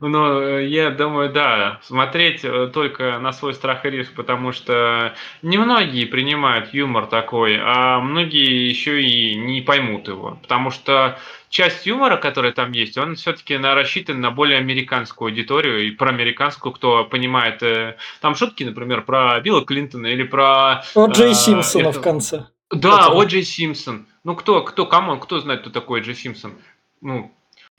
Э, 0.00 0.66
я 0.66 0.90
думаю, 0.90 1.30
да, 1.30 1.78
смотреть 1.82 2.44
э, 2.44 2.70
только 2.72 3.18
на 3.18 3.32
свой 3.32 3.52
страх 3.52 3.84
и 3.84 3.90
риск, 3.90 4.14
потому 4.14 4.52
что 4.52 5.14
немногие 5.42 6.06
принимают 6.06 6.72
юмор 6.72 7.06
такой, 7.06 7.58
а 7.62 8.00
многие 8.00 8.68
еще 8.68 9.02
и 9.02 9.34
не 9.34 9.60
поймут 9.60 10.08
его. 10.08 10.38
Потому 10.40 10.70
что 10.70 11.18
часть 11.50 11.86
юмора, 11.86 12.16
который 12.16 12.52
там 12.52 12.72
есть, 12.72 12.96
он 12.96 13.16
все-таки 13.16 13.56
рассчитан 13.56 14.20
на 14.20 14.30
более 14.30 14.58
американскую 14.58 15.28
аудиторию 15.28 15.86
и 15.86 15.90
про 15.90 16.08
американскую, 16.08 16.72
кто 16.72 17.04
понимает 17.04 17.62
э, 17.62 17.96
там 18.20 18.34
шутки, 18.34 18.64
например, 18.64 19.02
про 19.02 19.38
Билла 19.40 19.64
Клинтона 19.64 20.06
или 20.06 20.22
про... 20.22 20.82
Вот 20.94 21.14
Джей 21.14 21.32
э, 21.32 21.34
Симпсона 21.34 21.88
это- 21.88 22.00
в 22.00 22.02
конце. 22.02 22.46
Да. 22.70 23.08
О. 23.08 23.22
Джей 23.24 23.42
Симпсон. 23.42 24.06
Ну 24.24 24.34
кто, 24.34 24.62
кто, 24.62 24.86
come 24.86 25.05
on, 25.05 25.20
кто 25.20 25.40
знает, 25.40 25.60
кто 25.60 25.68
такой 25.68 26.00
Джей 26.00 26.14
Симпсон? 26.14 26.54
Ну, 27.02 27.30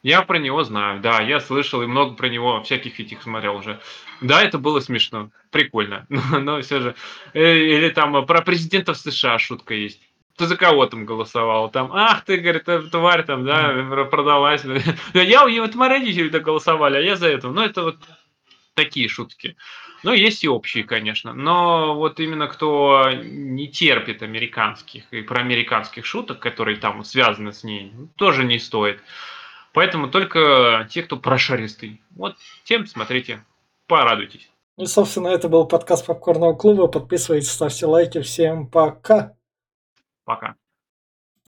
я 0.03 0.21
про 0.21 0.37
него 0.37 0.63
знаю, 0.63 0.99
да, 0.99 1.21
я 1.21 1.39
слышал 1.39 1.81
и 1.81 1.87
много 1.87 2.15
про 2.15 2.27
него 2.27 2.61
всяких 2.61 2.99
этих 2.99 3.23
смотрел 3.23 3.55
уже. 3.55 3.79
Да, 4.21 4.41
это 4.41 4.59
было 4.59 4.81
смешно, 4.81 5.31
прикольно, 5.49 6.05
но, 6.09 6.39
но 6.39 6.61
все 6.61 6.81
же. 6.81 6.95
Э, 7.33 7.57
Или 7.57 7.89
там 7.89 8.25
про 8.25 8.41
президентов 8.41 8.97
США 8.97 9.39
шутка 9.39 9.73
есть. 9.73 10.01
Ты 10.37 10.47
за 10.47 10.57
кого 10.57 10.85
там 10.87 11.05
голосовал? 11.05 11.69
Там, 11.69 11.91
ах 11.93 12.25
ты, 12.25 12.37
говорит, 12.37 12.63
тварь 12.91 13.23
там, 13.23 13.45
да, 13.45 14.05
продалась. 14.11 14.63
Я, 15.13 15.47
и 15.47 15.59
вот 15.59 15.75
мои 15.75 15.89
родители 15.89 16.29
так 16.29 16.41
голосовали, 16.41 16.97
а 16.97 17.01
я 17.01 17.15
за 17.15 17.27
этого. 17.27 17.53
Ну, 17.53 17.61
это 17.61 17.83
вот 17.83 17.97
такие 18.73 19.07
шутки. 19.07 19.55
Ну, 20.01 20.11
есть 20.11 20.43
и 20.43 20.49
общие, 20.49 20.83
конечно. 20.83 21.33
Но 21.33 21.95
вот 21.95 22.19
именно 22.19 22.47
кто 22.47 23.11
не 23.13 23.67
терпит 23.67 24.23
американских 24.23 25.03
и 25.11 25.21
проамериканских 25.21 26.05
шуток, 26.05 26.39
которые 26.39 26.77
там 26.77 27.03
связаны 27.03 27.53
с 27.53 27.63
ней, 27.63 27.93
тоже 28.17 28.43
не 28.43 28.57
стоит. 28.59 28.99
Поэтому 29.73 30.07
только 30.07 30.87
те, 30.89 31.01
кто 31.03 31.17
прошаристый. 31.17 32.01
Вот 32.11 32.37
тем 32.63 32.85
смотрите, 32.85 33.43
порадуйтесь. 33.87 34.49
И, 34.77 34.85
собственно, 34.85 35.27
это 35.27 35.49
был 35.49 35.67
подкаст 35.67 36.05
Попкорного 36.05 36.53
клуба. 36.53 36.87
Подписывайтесь, 36.87 37.51
ставьте 37.51 37.85
лайки. 37.85 38.21
Всем 38.21 38.67
пока. 38.67 39.35
Пока. 40.25 40.55